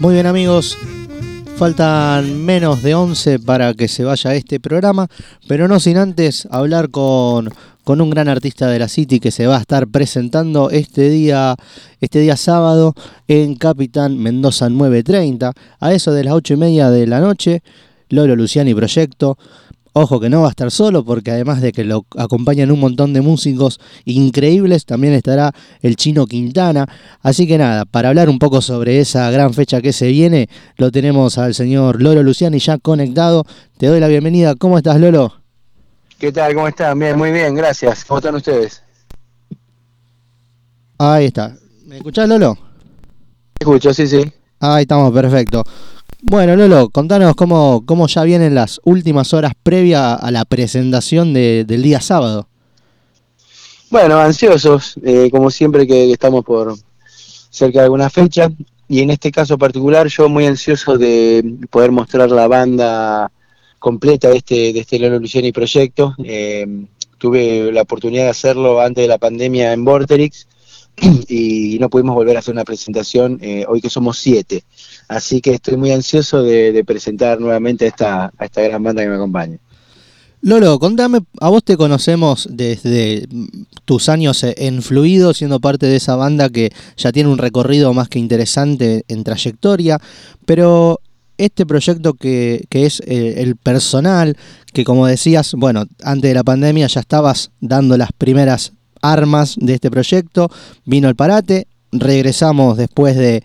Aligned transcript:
Muy 0.00 0.14
bien 0.14 0.26
amigos, 0.26 0.76
faltan 1.56 2.44
menos 2.44 2.82
de 2.82 2.94
11 2.94 3.38
para 3.38 3.74
que 3.74 3.86
se 3.86 4.04
vaya 4.04 4.34
este 4.34 4.58
programa, 4.58 5.08
pero 5.46 5.68
no 5.68 5.78
sin 5.78 5.98
antes 5.98 6.48
hablar 6.50 6.90
con, 6.90 7.50
con 7.84 8.00
un 8.00 8.10
gran 8.10 8.28
artista 8.28 8.66
de 8.66 8.80
la 8.80 8.88
City 8.88 9.20
que 9.20 9.30
se 9.30 9.46
va 9.46 9.56
a 9.56 9.60
estar 9.60 9.86
presentando 9.86 10.70
este 10.70 11.10
día, 11.10 11.54
este 12.00 12.18
día 12.18 12.36
sábado 12.36 12.94
en 13.28 13.54
Capitán 13.54 14.18
Mendoza 14.18 14.68
930, 14.68 15.52
a 15.78 15.92
eso 15.92 16.12
de 16.12 16.24
las 16.24 16.34
8 16.34 16.54
y 16.54 16.56
media 16.56 16.90
de 16.90 17.06
la 17.06 17.20
noche, 17.20 17.62
Lolo 18.08 18.34
Luciani 18.34 18.74
Proyecto. 18.74 19.38
Ojo 19.96 20.18
que 20.18 20.28
no 20.28 20.40
va 20.40 20.48
a 20.48 20.50
estar 20.50 20.72
solo 20.72 21.04
porque 21.04 21.30
además 21.30 21.60
de 21.60 21.70
que 21.70 21.84
lo 21.84 22.04
acompañan 22.18 22.72
un 22.72 22.80
montón 22.80 23.12
de 23.12 23.20
músicos 23.20 23.78
increíbles, 24.04 24.86
también 24.86 25.14
estará 25.14 25.52
el 25.82 25.94
chino 25.94 26.26
Quintana. 26.26 26.88
Así 27.22 27.46
que 27.46 27.56
nada, 27.58 27.84
para 27.84 28.08
hablar 28.08 28.28
un 28.28 28.40
poco 28.40 28.60
sobre 28.60 28.98
esa 28.98 29.30
gran 29.30 29.54
fecha 29.54 29.80
que 29.80 29.92
se 29.92 30.08
viene, 30.08 30.48
lo 30.78 30.90
tenemos 30.90 31.38
al 31.38 31.54
señor 31.54 32.02
Lolo 32.02 32.24
Luciani 32.24 32.58
ya 32.58 32.76
conectado. 32.78 33.44
Te 33.78 33.86
doy 33.86 34.00
la 34.00 34.08
bienvenida. 34.08 34.56
¿Cómo 34.56 34.78
estás, 34.78 34.98
Lolo? 34.98 35.32
¿Qué 36.18 36.32
tal? 36.32 36.54
¿Cómo 36.54 36.66
están? 36.66 36.98
Bien, 36.98 37.16
muy 37.16 37.30
bien, 37.30 37.54
gracias. 37.54 38.04
¿Cómo 38.04 38.18
están 38.18 38.34
ustedes? 38.34 38.82
Ahí 40.98 41.26
está. 41.26 41.56
¿Me 41.86 41.98
escuchás, 41.98 42.28
Lolo? 42.28 42.58
Escucho, 43.60 43.94
sí, 43.94 44.08
sí. 44.08 44.24
Ahí 44.58 44.82
estamos, 44.82 45.12
perfecto. 45.12 45.62
Bueno, 46.26 46.56
Lolo, 46.56 46.88
contanos 46.88 47.34
cómo, 47.36 47.84
cómo 47.84 48.06
ya 48.06 48.22
vienen 48.22 48.54
las 48.54 48.80
últimas 48.84 49.34
horas 49.34 49.52
previa 49.62 50.14
a 50.14 50.30
la 50.30 50.46
presentación 50.46 51.34
del 51.34 51.82
día 51.82 52.00
sábado. 52.00 52.48
Bueno, 53.90 54.18
ansiosos, 54.18 54.94
eh, 55.04 55.28
como 55.30 55.50
siempre 55.50 55.86
que 55.86 56.10
estamos 56.10 56.42
por 56.42 56.76
cerca 57.50 57.80
de 57.80 57.84
alguna 57.84 58.08
fecha, 58.08 58.50
y 58.88 59.00
en 59.00 59.10
este 59.10 59.30
caso 59.30 59.58
particular 59.58 60.06
yo 60.06 60.30
muy 60.30 60.46
ansioso 60.46 60.96
de 60.96 61.56
poder 61.68 61.92
mostrar 61.92 62.30
la 62.30 62.48
banda 62.48 63.30
completa 63.78 64.30
de 64.30 64.38
este, 64.38 64.72
de 64.72 64.80
este 64.80 64.98
Lolo 64.98 65.18
Luciani 65.18 65.52
proyecto. 65.52 66.14
Eh, 66.24 66.86
tuve 67.18 67.70
la 67.70 67.82
oportunidad 67.82 68.24
de 68.24 68.30
hacerlo 68.30 68.80
antes 68.80 69.04
de 69.04 69.08
la 69.08 69.18
pandemia 69.18 69.74
en 69.74 69.84
Vorterix, 69.84 70.48
y 71.28 71.78
no 71.80 71.88
pudimos 71.90 72.14
volver 72.14 72.36
a 72.36 72.40
hacer 72.40 72.54
una 72.54 72.64
presentación 72.64 73.38
eh, 73.42 73.64
hoy 73.68 73.80
que 73.80 73.90
somos 73.90 74.18
siete. 74.18 74.64
Así 75.08 75.40
que 75.40 75.54
estoy 75.54 75.76
muy 75.76 75.90
ansioso 75.90 76.42
de, 76.42 76.82
presentar 76.86 77.40
nuevamente 77.40 77.84
a 77.84 77.88
esta, 77.88 78.32
esta 78.40 78.62
gran 78.62 78.82
banda 78.82 79.02
que 79.02 79.08
me 79.08 79.16
acompaña. 79.16 79.58
Lolo, 80.40 80.78
contame, 80.78 81.20
a 81.40 81.48
vos 81.48 81.64
te 81.64 81.78
conocemos 81.78 82.46
desde 82.50 83.26
tus 83.86 84.10
años 84.10 84.44
en 84.44 84.82
Fluido, 84.82 85.32
siendo 85.32 85.58
parte 85.58 85.86
de 85.86 85.96
esa 85.96 86.16
banda 86.16 86.50
que 86.50 86.70
ya 86.98 87.12
tiene 87.12 87.30
un 87.30 87.38
recorrido 87.38 87.94
más 87.94 88.10
que 88.10 88.18
interesante 88.18 89.04
en 89.08 89.24
trayectoria, 89.24 89.98
pero 90.44 91.00
este 91.38 91.64
proyecto 91.64 92.12
que, 92.12 92.66
que 92.68 92.84
es 92.84 93.00
el 93.06 93.56
personal, 93.56 94.36
que 94.74 94.84
como 94.84 95.06
decías, 95.06 95.54
bueno, 95.54 95.86
antes 96.02 96.28
de 96.28 96.34
la 96.34 96.44
pandemia 96.44 96.88
ya 96.88 97.00
estabas 97.00 97.50
dando 97.60 97.96
las 97.96 98.12
primeras 98.12 98.74
armas 99.12 99.56
de 99.58 99.74
este 99.74 99.90
proyecto, 99.90 100.50
vino 100.84 101.08
el 101.08 101.16
parate, 101.16 101.66
regresamos 101.92 102.76
después 102.76 103.16
de, 103.16 103.42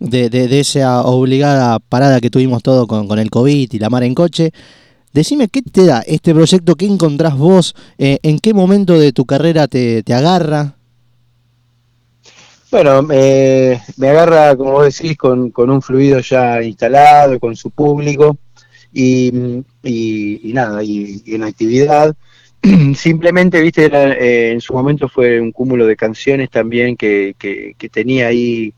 de, 0.00 0.60
esa 0.60 1.02
obligada 1.02 1.78
parada 1.78 2.20
que 2.20 2.30
tuvimos 2.30 2.62
todo 2.62 2.86
con, 2.86 3.18
el 3.18 3.30
COVID 3.30 3.72
y 3.72 3.78
la 3.78 3.90
mar 3.90 4.02
en 4.02 4.14
coche. 4.14 4.52
Decime, 5.12 5.48
¿qué 5.48 5.62
te 5.62 5.84
da 5.84 6.02
este 6.06 6.32
proyecto? 6.32 6.76
¿Qué 6.76 6.86
encontrás 6.86 7.36
vos? 7.36 7.74
Eh, 7.98 8.18
¿En 8.22 8.38
qué 8.38 8.54
momento 8.54 8.98
de 8.98 9.12
tu 9.12 9.26
carrera 9.26 9.68
te, 9.68 10.04
agarra? 10.12 10.76
Bueno, 12.70 13.02
me 13.02 13.80
agarra, 14.08 14.56
como 14.56 14.72
vos 14.72 14.84
decís, 14.84 15.16
con, 15.18 15.52
un 15.56 15.82
fluido 15.82 16.20
ya 16.20 16.62
instalado, 16.62 17.40
con 17.40 17.56
su 17.56 17.70
público 17.70 18.38
y, 18.92 19.64
nada, 20.44 20.82
y, 20.82 21.22
en 21.26 21.42
actividad. 21.42 22.14
simplemente, 22.94 23.60
viste, 23.60 23.86
eh, 23.86 24.52
en 24.52 24.60
su 24.60 24.74
momento 24.74 25.08
fue 25.08 25.40
un 25.40 25.52
cúmulo 25.52 25.86
de 25.86 25.96
canciones 25.96 26.50
también 26.50 26.96
que, 26.96 27.34
que, 27.38 27.88
tenía 27.88 28.26
ahí, 28.26 28.74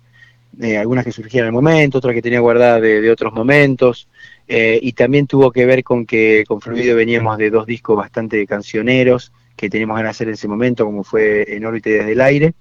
eh, 0.60 0.78
algunas 0.78 1.04
que 1.04 1.10
surgían 1.10 1.44
en 1.44 1.46
el 1.48 1.52
momento, 1.52 1.98
otras 1.98 2.14
que 2.14 2.22
tenía 2.22 2.40
guardadas 2.40 2.80
de, 2.80 3.10
otros 3.10 3.32
momentos, 3.32 4.08
eh, 4.46 4.78
y 4.80 4.92
también 4.92 5.26
tuvo 5.26 5.50
que 5.50 5.66
ver 5.66 5.82
con 5.82 6.06
que 6.06 6.44
con 6.46 6.60
Fluido 6.60 6.96
veníamos 6.96 7.38
de 7.38 7.50
dos 7.50 7.66
discos 7.66 7.96
bastante 7.96 8.46
cancioneros 8.46 9.32
que 9.56 9.68
teníamos 9.68 9.96
ganas 9.96 10.10
de 10.10 10.16
hacer 10.16 10.28
en 10.28 10.34
ese 10.34 10.48
momento, 10.48 10.84
como 10.84 11.04
fue 11.04 11.44
En 11.48 11.64
órbita 11.64 11.90
desde 11.90 12.12
el 12.12 12.20
aire, 12.20 12.54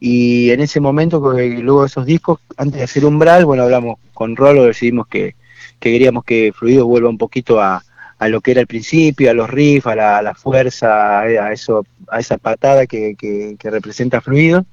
y 0.00 0.50
en 0.50 0.60
ese 0.60 0.80
momento, 0.80 1.20
luego 1.20 1.82
de 1.82 1.86
esos 1.86 2.06
discos, 2.06 2.40
antes 2.56 2.78
de 2.78 2.84
hacer 2.84 3.04
Umbral, 3.04 3.44
bueno, 3.44 3.62
hablamos 3.62 3.98
con 4.12 4.34
Rolo, 4.34 4.64
decidimos 4.64 5.06
que, 5.06 5.36
que 5.78 5.92
queríamos 5.92 6.24
que 6.24 6.52
Fluido 6.52 6.86
vuelva 6.86 7.08
un 7.08 7.18
poquito 7.18 7.60
a 7.60 7.82
a 8.18 8.28
lo 8.28 8.40
que 8.40 8.50
era 8.52 8.60
el 8.60 8.66
principio, 8.66 9.30
a 9.30 9.34
los 9.34 9.48
riffs, 9.48 9.86
a 9.86 10.22
la, 10.22 10.34
fuerza, 10.34 11.20
a 11.20 11.52
eso, 11.52 11.86
a 12.08 12.18
esa 12.18 12.38
patada 12.38 12.86
que, 12.86 13.56
representa 13.62 14.20
fluido. 14.20 14.66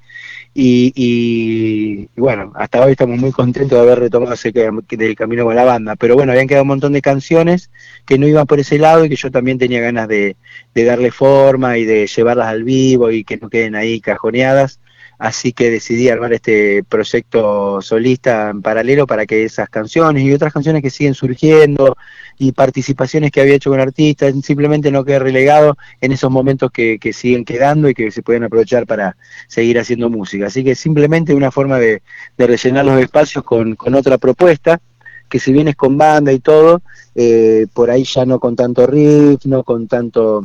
Y, 0.54 2.08
bueno, 2.16 2.52
hasta 2.56 2.84
hoy 2.84 2.92
estamos 2.92 3.18
muy 3.18 3.30
contentos 3.30 3.78
de 3.78 3.84
haber 3.84 4.00
retomado 4.00 4.32
ese 4.34 4.52
del 4.52 5.16
camino 5.16 5.44
con 5.44 5.54
la 5.54 5.64
banda. 5.64 5.96
Pero 5.96 6.14
bueno, 6.14 6.32
habían 6.32 6.48
quedado 6.48 6.62
un 6.62 6.68
montón 6.68 6.92
de 6.92 7.02
canciones 7.02 7.70
que 8.06 8.18
no 8.18 8.26
iban 8.26 8.46
por 8.46 8.58
ese 8.58 8.78
lado 8.78 9.04
y 9.04 9.08
que 9.08 9.16
yo 9.16 9.30
también 9.30 9.58
tenía 9.58 9.80
ganas 9.80 10.08
de, 10.08 10.36
de 10.74 10.84
darle 10.84 11.10
forma 11.10 11.78
y 11.78 11.84
de 11.84 12.06
llevarlas 12.06 12.48
al 12.48 12.64
vivo 12.64 13.10
y 13.10 13.22
que 13.24 13.36
no 13.36 13.50
queden 13.50 13.74
ahí 13.76 14.00
cajoneadas 14.00 14.80
así 15.18 15.52
que 15.52 15.70
decidí 15.70 16.08
armar 16.08 16.32
este 16.32 16.84
proyecto 16.84 17.80
solista 17.80 18.50
en 18.50 18.62
paralelo 18.62 19.06
para 19.06 19.26
que 19.26 19.44
esas 19.44 19.68
canciones 19.68 20.22
y 20.24 20.32
otras 20.32 20.52
canciones 20.52 20.82
que 20.82 20.90
siguen 20.90 21.14
surgiendo 21.14 21.96
y 22.38 22.52
participaciones 22.52 23.30
que 23.30 23.40
había 23.40 23.54
hecho 23.54 23.70
con 23.70 23.80
artistas 23.80 24.34
simplemente 24.42 24.90
no 24.90 25.04
quede 25.04 25.18
relegado 25.18 25.76
en 26.00 26.12
esos 26.12 26.30
momentos 26.30 26.70
que, 26.70 26.98
siguen 27.12 27.44
quedando 27.44 27.88
y 27.88 27.94
que 27.94 28.10
se 28.10 28.22
pueden 28.22 28.44
aprovechar 28.44 28.86
para 28.86 29.16
seguir 29.48 29.78
haciendo 29.78 30.10
música. 30.10 30.46
Así 30.46 30.62
que 30.62 30.74
simplemente 30.74 31.34
una 31.34 31.50
forma 31.50 31.78
de, 31.78 32.02
rellenar 32.36 32.84
los 32.84 33.00
espacios 33.00 33.44
con, 33.44 33.76
otra 33.94 34.18
propuesta 34.18 34.80
que 35.28 35.40
si 35.40 35.52
vienes 35.52 35.74
con 35.74 35.98
banda 35.98 36.32
y 36.32 36.38
todo, 36.38 36.82
eh, 37.14 37.66
por 37.72 37.90
ahí 37.90 38.04
ya 38.04 38.24
no 38.24 38.38
con 38.38 38.54
tanto 38.54 38.86
riff, 38.86 39.44
no 39.46 39.64
con 39.64 39.88
tanto... 39.88 40.42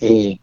Eh, 0.00 0.38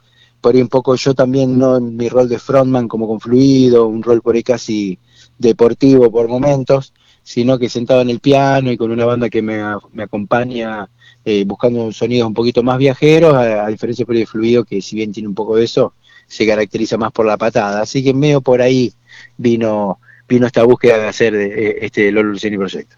por 0.45 0.53
ahí 0.53 0.61
un 0.61 0.67
poco 0.67 0.93
yo 0.93 1.15
también, 1.15 1.57
no 1.57 1.77
en 1.77 1.97
mi 1.97 2.07
rol 2.07 2.29
de 2.29 2.37
frontman 2.37 2.87
como 2.87 3.07
confluido, 3.07 3.87
un 3.87 4.03
rol 4.03 4.21
por 4.21 4.35
ahí 4.35 4.43
casi 4.43 4.99
deportivo 5.39 6.11
por 6.11 6.27
momentos, 6.27 6.93
sino 7.23 7.57
que 7.57 7.67
sentado 7.67 8.01
en 8.01 8.11
el 8.11 8.19
piano 8.19 8.71
y 8.71 8.77
con 8.77 8.91
una 8.91 9.05
banda 9.05 9.27
que 9.27 9.41
me, 9.41 9.59
acompaña 10.03 10.87
eh, 11.25 11.45
buscando 11.47 11.91
sonidos 11.91 12.27
un 12.27 12.35
poquito 12.35 12.61
más 12.61 12.77
viajeros, 12.77 13.33
a, 13.33 13.65
diferencia 13.69 14.05
por 14.05 14.15
el 14.15 14.27
fluido 14.27 14.63
que 14.63 14.83
si 14.83 14.95
bien 14.95 15.11
tiene 15.11 15.29
un 15.29 15.33
poco 15.33 15.55
de 15.55 15.65
eso, 15.65 15.95
se 16.27 16.45
caracteriza 16.45 16.95
más 16.95 17.11
por 17.11 17.25
la 17.25 17.37
patada. 17.37 17.81
Así 17.81 18.03
que 18.03 18.13
medio 18.13 18.39
por 18.39 18.61
ahí 18.61 18.93
vino, 19.37 19.99
vino 20.29 20.45
esta 20.45 20.63
búsqueda 20.63 20.99
de 20.99 21.07
hacer 21.07 21.33
eh, 21.33 21.83
este 21.83 22.11
Lolo 22.11 22.33
Luciani 22.33 22.57
Proyecto. 22.59 22.97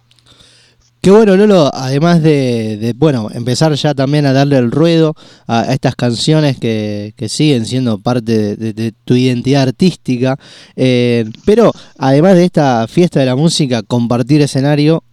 Qué 1.02 1.12
bueno, 1.12 1.38
Lolo, 1.38 1.72
además 1.74 2.22
de, 2.22 2.94
bueno, 2.98 3.30
empezar 3.34 3.74
ya 3.76 3.94
también 3.94 4.26
a 4.26 4.34
darle 4.34 4.58
el 4.58 4.72
ruedo 4.72 5.16
a, 5.48 5.72
estas 5.74 5.96
canciones 5.96 6.58
que, 6.60 7.14
siguen 7.30 7.66
siendo 7.66 8.00
parte 8.00 8.56
de, 8.56 8.94
tu 9.06 9.16
identidad 9.16 9.64
artística, 9.64 10.38
eh, 10.76 11.26
pero 11.46 11.72
además 11.98 12.36
de 12.36 12.46
esta 12.46 12.88
fiesta 12.88 13.20
de 13.20 13.28
la 13.28 13.36
música, 13.36 13.84
compartir 13.84 14.42
escenario, 14.42 15.04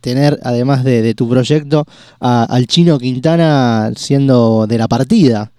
tener 0.00 0.38
además 0.42 0.84
de, 0.84 1.14
tu 1.14 1.28
proyecto 1.28 1.86
al 2.20 2.66
chino 2.66 2.98
Quintana 2.98 3.92
siendo 3.96 4.66
de 4.66 4.78
la 4.78 4.88
partida. 4.88 5.52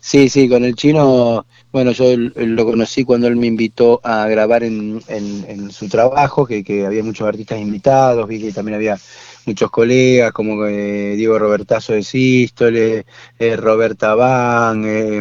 Sí, 0.00 0.28
sí, 0.28 0.48
con 0.48 0.64
el 0.64 0.74
chino, 0.74 1.46
bueno, 1.74 1.90
yo 1.90 2.16
lo 2.16 2.64
conocí 2.64 3.02
cuando 3.02 3.26
él 3.26 3.34
me 3.34 3.48
invitó 3.48 4.00
a 4.04 4.28
grabar 4.28 4.62
en, 4.62 5.02
en, 5.08 5.72
su 5.72 5.88
trabajo, 5.88 6.46
que, 6.46 6.62
que, 6.62 6.86
había 6.86 7.02
muchos 7.02 7.26
artistas 7.26 7.58
invitados, 7.58 8.28
vi 8.28 8.40
que 8.40 8.52
también 8.52 8.76
había 8.76 8.96
muchos 9.44 9.72
colegas, 9.72 10.30
como 10.30 10.66
eh, 10.66 11.16
Diego 11.16 11.36
Robertazo 11.36 11.94
de 11.94 12.04
Sístole, 12.04 13.06
eh, 13.40 13.56
Roberta 13.56 14.14
Van, 14.14 14.84
eh, 14.86 15.20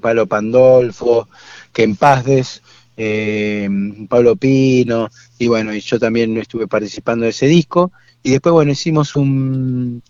Pablo 0.00 0.26
Pandolfo, 0.26 1.28
que 1.72 1.84
en 1.84 1.94
Pazdes, 1.94 2.60
eh, 2.96 3.70
Pablo 4.08 4.34
Pino, 4.34 5.08
y 5.38 5.46
bueno, 5.46 5.72
y 5.72 5.78
yo 5.78 6.00
también 6.00 6.36
estuve 6.38 6.66
participando 6.66 7.22
de 7.22 7.30
ese 7.30 7.46
disco, 7.46 7.92
y 8.24 8.32
después, 8.32 8.52
bueno, 8.52 8.72
hicimos 8.72 9.14
un 9.14 10.02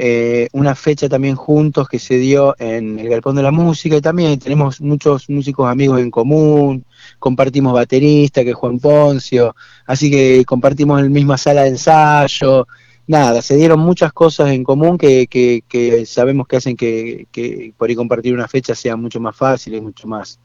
eh, 0.00 0.48
una 0.52 0.76
fecha 0.76 1.08
también 1.08 1.34
juntos 1.34 1.88
que 1.88 1.98
se 1.98 2.18
dio 2.18 2.54
en 2.60 3.00
el 3.00 3.08
Galpón 3.08 3.34
de 3.34 3.42
la 3.42 3.50
Música 3.50 3.96
y 3.96 4.00
también 4.00 4.38
tenemos 4.38 4.80
muchos 4.80 5.28
músicos 5.28 5.68
amigos 5.68 6.00
en 6.00 6.12
común, 6.12 6.84
compartimos 7.18 7.72
baterista 7.72 8.44
que 8.44 8.50
es 8.50 8.56
Juan 8.56 8.78
Poncio, 8.78 9.56
así 9.86 10.08
que 10.08 10.44
compartimos 10.44 11.02
la 11.02 11.08
misma 11.08 11.36
sala 11.36 11.62
de 11.62 11.70
ensayo, 11.70 12.68
nada, 13.08 13.42
se 13.42 13.56
dieron 13.56 13.80
muchas 13.80 14.12
cosas 14.12 14.50
en 14.50 14.62
común 14.62 14.98
que, 14.98 15.26
que, 15.26 16.06
sabemos 16.06 16.46
que 16.46 16.56
hacen 16.58 16.76
que, 16.76 17.26
que, 17.32 17.72
por 17.76 17.88
ahí 17.88 17.96
compartir 17.96 18.32
una 18.34 18.46
fecha 18.46 18.76
sea 18.76 18.94
mucho 18.94 19.18
más 19.18 19.34
fácil 19.34 19.74
y 19.74 19.80
mucho 19.80 20.06
más, 20.06 20.38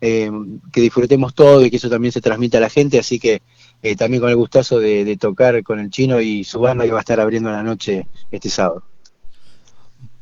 eh, 0.00 0.32
que 0.72 0.80
disfrutemos 0.80 1.32
todo 1.32 1.64
y 1.64 1.70
que 1.70 1.76
eso 1.76 1.88
también 1.88 2.10
se 2.10 2.20
transmita 2.20 2.58
a 2.58 2.62
la 2.62 2.70
gente, 2.70 2.98
así 2.98 3.20
que 3.20 3.40
eh, 3.84 3.94
también 3.94 4.20
con 4.20 4.30
el 4.30 4.36
gustazo 4.36 4.80
de, 4.80 5.16
tocar 5.16 5.62
con 5.62 5.78
el 5.78 5.90
chino 5.90 6.20
y 6.20 6.42
su 6.42 6.58
banda 6.58 6.84
que 6.84 6.90
va 6.90 6.98
a 6.98 7.06
estar 7.06 7.20
abriendo 7.20 7.52
la 7.52 7.62
noche 7.62 8.08
este 8.32 8.50
sábado. 8.50 8.95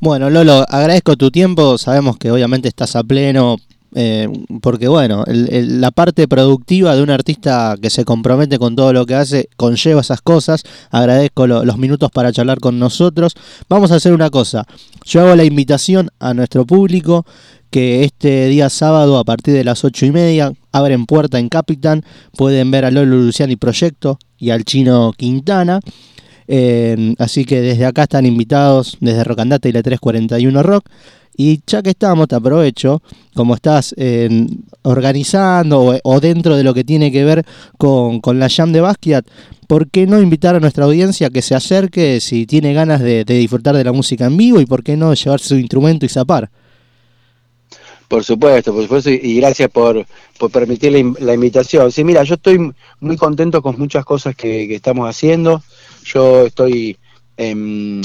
Bueno, 0.00 0.30
Lolo, 0.30 0.64
agradezco 0.68 1.16
tu 1.16 1.30
tiempo. 1.30 1.78
Sabemos 1.78 2.16
que 2.18 2.30
obviamente 2.30 2.68
estás 2.68 2.94
a 2.96 3.02
pleno, 3.02 3.56
eh, 3.94 4.28
porque 4.60 4.88
bueno, 4.88 5.24
la 5.26 5.90
parte 5.92 6.26
productiva 6.26 6.96
de 6.96 7.02
un 7.02 7.10
artista 7.10 7.76
que 7.80 7.90
se 7.90 8.04
compromete 8.04 8.58
con 8.58 8.74
todo 8.74 8.92
lo 8.92 9.06
que 9.06 9.14
hace 9.14 9.48
conlleva 9.56 10.00
esas 10.00 10.20
cosas. 10.20 10.64
Agradezco 10.90 11.46
los 11.46 11.78
minutos 11.78 12.10
para 12.10 12.32
charlar 12.32 12.58
con 12.58 12.78
nosotros. 12.78 13.34
Vamos 13.68 13.92
a 13.92 13.96
hacer 13.96 14.12
una 14.12 14.30
cosa. 14.30 14.66
Yo 15.04 15.22
hago 15.22 15.36
la 15.36 15.44
invitación 15.44 16.10
a 16.18 16.34
nuestro 16.34 16.66
público 16.66 17.24
que 17.70 18.04
este 18.04 18.46
día 18.46 18.70
sábado 18.70 19.18
a 19.18 19.24
partir 19.24 19.54
de 19.54 19.64
las 19.64 19.84
ocho 19.84 20.06
y 20.06 20.12
media 20.12 20.52
abren 20.70 21.06
puerta 21.06 21.40
en 21.40 21.48
Capitán, 21.48 22.04
pueden 22.36 22.70
ver 22.70 22.84
a 22.84 22.92
Lolo 22.92 23.16
Luciani 23.16 23.56
Proyecto 23.56 24.18
y 24.38 24.50
al 24.50 24.64
chino 24.64 25.12
Quintana. 25.16 25.80
Eh, 26.46 27.14
así 27.18 27.44
que 27.44 27.60
desde 27.60 27.86
acá 27.86 28.04
están 28.04 28.26
invitados 28.26 28.96
desde 29.00 29.24
Rocandata 29.24 29.68
y 29.68 29.72
la 29.72 29.82
341 29.82 30.62
Rock. 30.62 30.88
Y 31.36 31.60
ya 31.66 31.82
que 31.82 31.90
estamos, 31.90 32.28
te 32.28 32.36
aprovecho, 32.36 33.02
como 33.34 33.56
estás 33.56 33.92
eh, 33.98 34.46
organizando 34.82 35.98
o, 36.02 36.20
dentro 36.20 36.56
de 36.56 36.62
lo 36.62 36.72
que 36.74 36.84
tiene 36.84 37.10
que 37.10 37.24
ver 37.24 37.44
con, 37.76 38.20
la 38.38 38.48
Jam 38.48 38.70
de 38.72 38.80
Basquiat, 38.80 39.26
¿por 39.66 39.90
qué 39.90 40.06
no 40.06 40.20
invitar 40.20 40.54
a 40.54 40.60
nuestra 40.60 40.84
audiencia 40.84 41.30
que 41.30 41.42
se 41.42 41.56
acerque 41.56 42.20
si 42.20 42.46
tiene 42.46 42.72
ganas 42.72 43.00
de, 43.00 43.24
disfrutar 43.24 43.74
de 43.74 43.82
la 43.82 43.92
música 43.92 44.26
en 44.26 44.36
vivo 44.36 44.60
y 44.60 44.66
por 44.66 44.84
qué 44.84 44.96
no 44.96 45.12
llevarse 45.12 45.48
su 45.48 45.56
instrumento 45.56 46.06
y 46.06 46.08
zapar? 46.08 46.50
Por 48.06 48.22
supuesto, 48.22 48.72
por 48.72 48.82
supuesto, 48.82 49.10
y 49.10 49.36
gracias 49.36 49.70
por, 49.70 50.06
por 50.38 50.50
permitir 50.50 50.92
la, 51.18 51.34
invitación. 51.34 51.90
Sí, 51.90 52.04
mira, 52.04 52.22
yo 52.22 52.34
estoy 52.34 52.72
muy 53.00 53.16
contento 53.16 53.60
con 53.60 53.76
muchas 53.78 54.04
cosas 54.04 54.36
que, 54.36 54.72
estamos 54.72 55.08
haciendo. 55.08 55.62
Yo 56.04 56.46
estoy 56.46 56.98
en, 57.36 58.02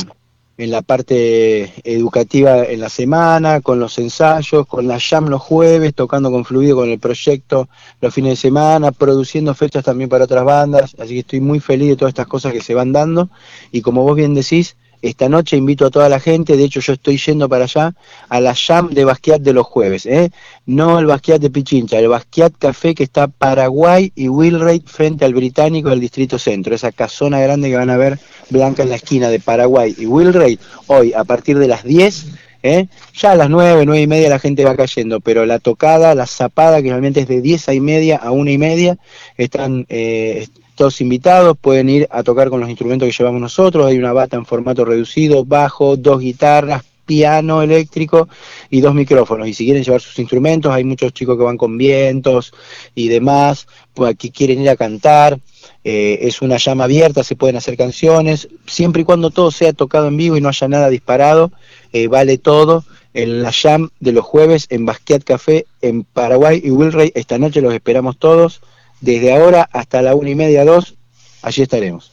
en, 0.57 0.71
la 0.71 0.81
parte 0.81 1.73
educativa 1.83 2.63
en 2.63 2.79
la 2.79 2.89
semana, 2.89 3.61
con 3.61 3.79
los 3.79 3.99
ensayos, 3.99 4.65
con 4.65 4.87
la 4.87 4.99
jam 4.99 5.27
los 5.27 5.41
jueves, 5.41 5.93
tocando 5.93 6.31
con 6.31 6.45
Fluido 6.45 6.77
con 6.77 6.89
el 6.89 6.99
proyecto 6.99 7.67
los 7.99 8.13
fines 8.13 8.31
de 8.31 8.35
semana, 8.37 8.91
produciendo 8.91 9.53
fechas 9.53 9.83
también 9.83 10.09
para 10.09 10.23
otras 10.23 10.45
bandas, 10.45 10.95
así 10.97 11.13
que 11.15 11.19
estoy 11.19 11.41
muy 11.41 11.59
feliz 11.59 11.89
de 11.89 11.95
todas 11.97 12.11
estas 12.11 12.27
cosas 12.27 12.53
que 12.53 12.61
se 12.61 12.73
van 12.73 12.93
dando. 12.93 13.29
Y 13.71 13.81
como 13.81 14.03
vos 14.03 14.15
bien 14.15 14.33
decís, 14.33 14.77
esta 15.01 15.29
noche 15.29 15.57
invito 15.57 15.85
a 15.85 15.89
toda 15.89 16.09
la 16.09 16.19
gente, 16.19 16.57
de 16.57 16.63
hecho 16.63 16.79
yo 16.79 16.93
estoy 16.93 17.17
yendo 17.17 17.47
para 17.47 17.65
allá, 17.65 17.93
a 18.27 18.39
la 18.41 18.53
jam 18.55 18.89
de 18.89 19.05
Basquiat 19.05 19.41
de 19.41 19.53
los 19.53 19.65
jueves, 19.65 20.05
¿eh? 20.05 20.31
no 20.65 20.99
el 20.99 21.05
Basquiat 21.05 21.41
de 21.41 21.49
Pichincha, 21.49 21.99
el 21.99 22.09
Basquiat 22.09 22.53
Café 22.57 22.95
que 22.95 23.03
está 23.03 23.27
Paraguay 23.27 24.11
y 24.15 24.27
Wilray 24.27 24.81
frente 24.85 25.25
al 25.25 25.33
Británico 25.33 25.89
del 25.89 25.99
Distrito 25.99 26.37
Centro, 26.37 26.75
esa 26.75 26.91
casona 26.91 27.39
grande 27.39 27.69
que 27.69 27.77
van 27.77 27.89
a 27.89 27.97
ver 27.97 28.19
blanca 28.49 28.83
en 28.83 28.89
la 28.89 28.95
esquina 28.95 29.29
de 29.29 29.39
Paraguay 29.39 29.95
y 29.97 30.05
Wilray, 30.05 30.59
hoy 30.87 31.13
a 31.13 31.23
partir 31.23 31.57
de 31.57 31.67
las 31.67 31.83
10, 31.83 32.25
¿eh? 32.63 32.87
ya 33.13 33.31
a 33.31 33.35
las 33.35 33.49
9, 33.49 33.85
9 33.85 34.01
y 34.01 34.07
media 34.07 34.29
la 34.29 34.39
gente 34.39 34.65
va 34.65 34.75
cayendo, 34.75 35.19
pero 35.21 35.45
la 35.45 35.59
tocada, 35.59 36.15
la 36.15 36.27
zapada, 36.27 36.81
que 36.81 36.89
realmente 36.89 37.21
es 37.21 37.27
de 37.27 37.41
10 37.41 37.69
y 37.69 37.79
media 37.79 38.17
a 38.17 38.31
1 38.31 38.51
y 38.51 38.57
media, 38.57 38.97
están... 39.37 39.85
Eh, 39.89 40.47
todos 40.79 41.01
invitados, 41.01 41.57
pueden 41.59 41.89
ir 41.89 42.07
a 42.09 42.23
tocar 42.23 42.49
con 42.49 42.61
los 42.61 42.69
instrumentos 42.69 43.05
que 43.05 43.11
llevamos 43.11 43.41
nosotros, 43.41 43.85
hay 43.85 43.97
una 43.97 44.13
bata 44.13 44.37
en 44.37 44.45
formato 44.45 44.85
reducido, 44.85 45.43
bajo, 45.43 45.97
dos 45.97 46.21
guitarras, 46.21 46.85
piano 47.05 47.61
eléctrico 47.61 48.29
y 48.69 48.79
dos 48.79 48.95
micrófonos. 48.95 49.49
Y 49.49 49.53
si 49.53 49.65
quieren 49.65 49.83
llevar 49.83 49.99
sus 49.99 50.17
instrumentos, 50.19 50.71
hay 50.71 50.85
muchos 50.85 51.11
chicos 51.11 51.37
que 51.37 51.43
van 51.43 51.57
con 51.57 51.77
vientos 51.77 52.53
y 52.95 53.09
demás, 53.09 53.67
pues, 53.93 54.15
que 54.15 54.31
quieren 54.31 54.61
ir 54.61 54.69
a 54.69 54.77
cantar. 54.77 55.37
Eh, 55.83 56.19
es 56.21 56.41
una 56.41 56.55
llama 56.55 56.85
abierta, 56.85 57.25
se 57.25 57.35
pueden 57.35 57.57
hacer 57.57 57.75
canciones, 57.75 58.47
siempre 58.65 59.01
y 59.01 59.05
cuando 59.05 59.31
todo 59.31 59.51
sea 59.51 59.73
tocado 59.73 60.07
en 60.07 60.15
vivo 60.15 60.37
y 60.37 60.41
no 60.41 60.47
haya 60.47 60.69
nada 60.69 60.87
disparado, 60.87 61.51
eh, 61.91 62.07
vale 62.07 62.37
todo. 62.37 62.85
En 63.13 63.41
la 63.41 63.51
jam 63.51 63.89
de 63.99 64.13
los 64.13 64.23
jueves 64.23 64.67
en 64.69 64.85
Basquiat 64.85 65.25
Café 65.25 65.65
en 65.81 66.05
Paraguay 66.05 66.61
y 66.63 66.71
Wilray, 66.71 67.11
esta 67.15 67.37
noche 67.37 67.59
los 67.59 67.73
esperamos 67.73 68.17
todos 68.17 68.61
desde 69.01 69.33
ahora 69.33 69.67
hasta 69.71 70.01
la 70.01 70.15
una 70.15 70.29
y 70.29 70.35
media, 70.35 70.65
dos, 70.65 70.95
allí 71.41 71.61
estaremos. 71.61 72.11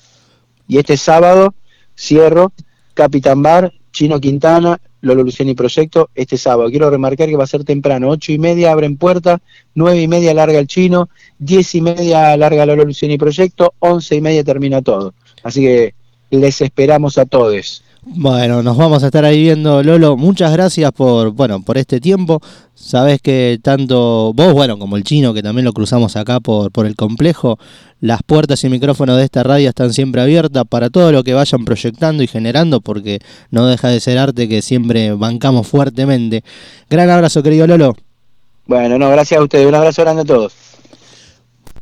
Y 0.68 0.78
este 0.78 0.96
sábado 0.96 1.54
cierro 1.96 2.52
Capitán 2.94 3.42
Bar, 3.42 3.72
Chino 3.92 4.20
Quintana, 4.20 4.80
Lolo 5.00 5.22
Luciani 5.22 5.54
Proyecto, 5.54 6.10
este 6.14 6.36
sábado. 6.36 6.68
Quiero 6.70 6.90
remarcar 6.90 7.28
que 7.28 7.36
va 7.36 7.44
a 7.44 7.48
ser 7.48 7.64
temprano, 7.64 8.10
ocho 8.10 8.32
y 8.32 8.38
media 8.38 8.72
abren 8.72 8.96
puerta, 8.96 9.40
nueve 9.74 10.00
y 10.00 10.08
media 10.08 10.34
larga 10.34 10.58
el 10.58 10.66
Chino, 10.66 11.08
diez 11.38 11.74
y 11.74 11.80
media 11.80 12.36
larga 12.36 12.66
Lolo 12.66 12.84
Luciani 12.84 13.16
Proyecto, 13.16 13.74
once 13.78 14.16
y 14.16 14.20
media 14.20 14.42
termina 14.44 14.82
todo. 14.82 15.14
Así 15.42 15.60
que 15.60 15.94
les 16.30 16.60
esperamos 16.60 17.18
a 17.18 17.26
todos. 17.26 17.84
Bueno, 18.08 18.62
nos 18.62 18.76
vamos 18.76 19.02
a 19.02 19.06
estar 19.06 19.24
ahí 19.24 19.42
viendo, 19.42 19.82
Lolo. 19.82 20.16
Muchas 20.16 20.52
gracias 20.52 20.92
por, 20.92 21.32
bueno, 21.32 21.60
por 21.62 21.76
este 21.76 22.00
tiempo. 22.00 22.40
Sabes 22.72 23.20
que 23.20 23.58
tanto 23.60 24.32
vos, 24.32 24.52
bueno, 24.52 24.78
como 24.78 24.96
el 24.96 25.02
chino, 25.02 25.34
que 25.34 25.42
también 25.42 25.64
lo 25.64 25.72
cruzamos 25.72 26.14
acá 26.14 26.38
por, 26.38 26.70
por 26.70 26.86
el 26.86 26.94
complejo, 26.94 27.58
las 28.00 28.22
puertas 28.22 28.62
y 28.62 28.68
micrófonos 28.68 29.16
de 29.16 29.24
esta 29.24 29.42
radio 29.42 29.68
están 29.68 29.92
siempre 29.92 30.22
abiertas 30.22 30.62
para 30.68 30.88
todo 30.88 31.10
lo 31.10 31.24
que 31.24 31.34
vayan 31.34 31.64
proyectando 31.64 32.22
y 32.22 32.28
generando, 32.28 32.80
porque 32.80 33.18
no 33.50 33.66
deja 33.66 33.88
de 33.88 33.98
ser 33.98 34.18
arte 34.18 34.48
que 34.48 34.62
siempre 34.62 35.12
bancamos 35.14 35.66
fuertemente. 35.66 36.44
Gran 36.88 37.10
abrazo, 37.10 37.42
querido 37.42 37.66
Lolo. 37.66 37.96
Bueno, 38.66 38.98
no, 38.98 39.10
gracias 39.10 39.40
a 39.40 39.42
ustedes. 39.42 39.66
Un 39.66 39.74
abrazo 39.74 40.02
grande 40.02 40.22
a 40.22 40.26
todos. 40.26 40.54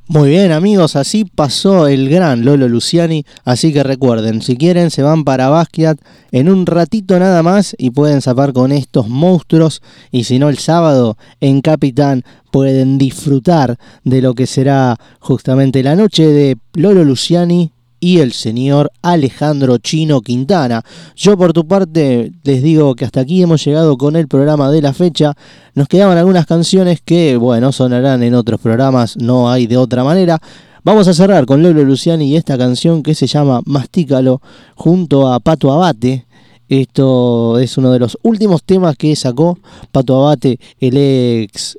Muy 0.06 0.28
bien 0.28 0.52
amigos, 0.52 0.96
así 0.96 1.24
pasó 1.24 1.86
el 1.86 2.10
gran 2.10 2.44
Lolo 2.44 2.68
Luciani, 2.68 3.24
así 3.46 3.72
que 3.72 3.82
recuerden, 3.82 4.42
si 4.42 4.58
quieren 4.58 4.90
se 4.90 5.02
van 5.02 5.24
para 5.24 5.48
Basquiat 5.48 5.98
en 6.30 6.50
un 6.50 6.66
ratito 6.66 7.18
nada 7.18 7.42
más 7.42 7.74
y 7.78 7.88
pueden 7.88 8.20
zapar 8.20 8.52
con 8.52 8.70
estos 8.70 9.08
monstruos 9.08 9.80
y 10.10 10.24
si 10.24 10.38
no 10.38 10.50
el 10.50 10.58
sábado 10.58 11.16
en 11.40 11.62
Capitán 11.62 12.22
pueden 12.50 12.98
disfrutar 12.98 13.78
de 14.04 14.20
lo 14.20 14.34
que 14.34 14.46
será 14.46 14.98
justamente 15.20 15.82
la 15.82 15.96
noche 15.96 16.26
de 16.26 16.58
Lolo 16.74 17.02
Luciani 17.02 17.72
y 18.04 18.18
el 18.18 18.34
señor 18.34 18.92
Alejandro 19.00 19.78
Chino 19.78 20.20
Quintana. 20.20 20.84
Yo 21.16 21.38
por 21.38 21.54
tu 21.54 21.66
parte 21.66 22.32
les 22.42 22.62
digo 22.62 22.94
que 22.94 23.06
hasta 23.06 23.20
aquí 23.20 23.40
hemos 23.40 23.64
llegado 23.64 23.96
con 23.96 24.14
el 24.14 24.28
programa 24.28 24.70
de 24.70 24.82
la 24.82 24.92
fecha. 24.92 25.32
Nos 25.74 25.88
quedaban 25.88 26.18
algunas 26.18 26.44
canciones 26.44 27.00
que, 27.02 27.38
bueno, 27.38 27.72
sonarán 27.72 28.22
en 28.22 28.34
otros 28.34 28.60
programas, 28.60 29.16
no 29.16 29.50
hay 29.50 29.66
de 29.66 29.78
otra 29.78 30.04
manera. 30.04 30.38
Vamos 30.82 31.08
a 31.08 31.14
cerrar 31.14 31.46
con 31.46 31.62
Lolo 31.62 31.82
Luciani 31.82 32.28
y 32.28 32.36
esta 32.36 32.58
canción 32.58 33.02
que 33.02 33.14
se 33.14 33.26
llama 33.26 33.62
Mastícalo 33.64 34.42
junto 34.74 35.32
a 35.32 35.40
Pato 35.40 35.72
Abate. 35.72 36.26
Esto 36.68 37.58
es 37.58 37.78
uno 37.78 37.90
de 37.90 38.00
los 38.00 38.18
últimos 38.20 38.64
temas 38.64 38.96
que 38.98 39.16
sacó 39.16 39.58
Pato 39.92 40.26
Abate, 40.26 40.60
el 40.78 40.98
ex 40.98 41.78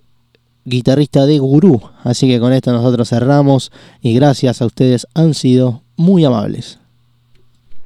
guitarrista 0.63 1.27
de 1.27 1.37
Gurú. 1.37 1.81
Así 2.03 2.27
que 2.27 2.39
con 2.39 2.51
esto 2.51 2.71
nosotros 2.71 3.09
cerramos 3.09 3.71
y 4.01 4.15
gracias 4.15 4.63
a 4.63 4.65
ustedes 4.65 5.05
han 5.13 5.35
sido 5.35 5.84
muy 5.97 6.25
amables. 6.25 6.79